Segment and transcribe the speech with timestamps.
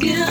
[0.00, 0.29] Get.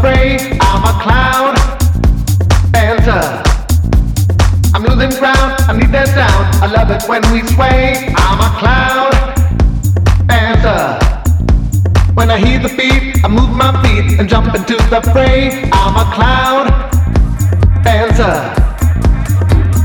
[0.00, 0.58] Fray.
[0.60, 1.54] I'm a cloud
[2.72, 3.42] dancer.
[4.74, 6.62] I'm losing ground, I need that sound.
[6.62, 8.12] I love it when we sway.
[8.16, 9.12] I'm a cloud
[10.26, 10.98] dancer.
[12.14, 15.70] When I hear the beat, I move my feet and jump into the fray.
[15.72, 16.66] I'm a cloud
[17.82, 18.36] dancer.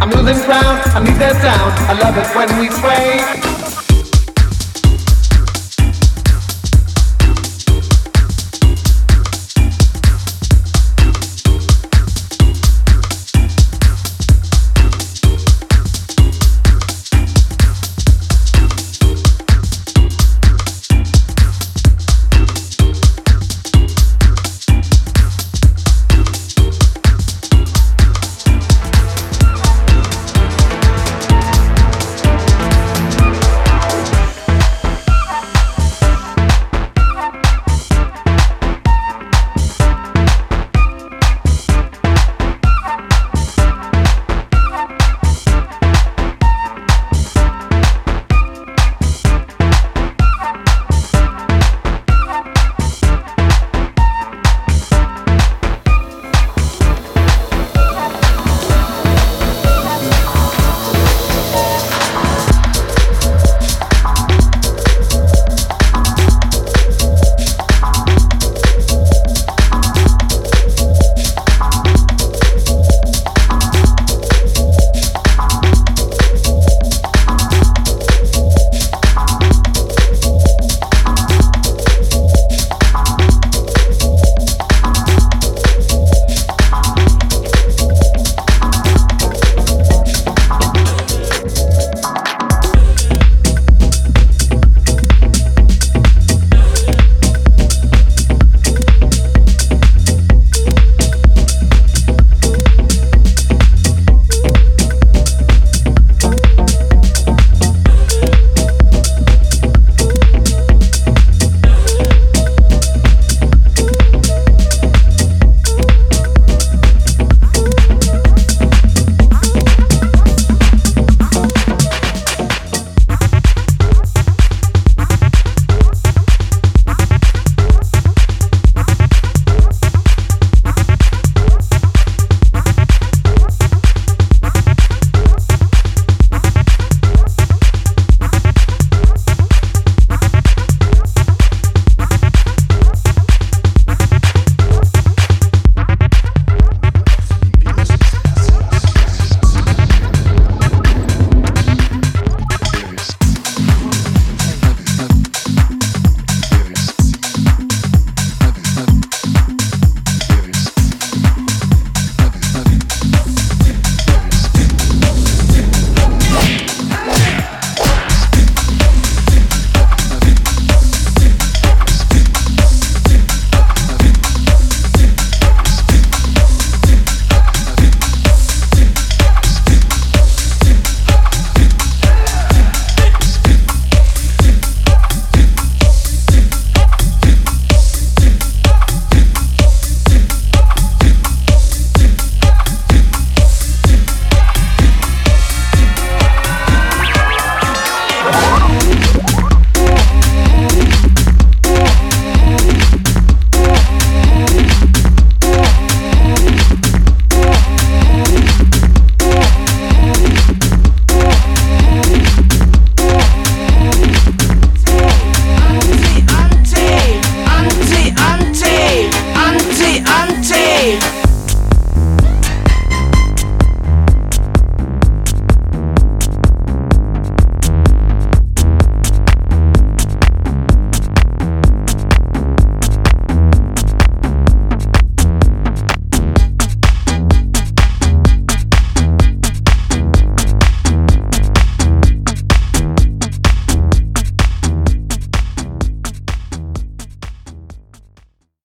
[0.02, 1.72] I'm losing ground, I need that sound.
[1.90, 3.53] I love it when we sway.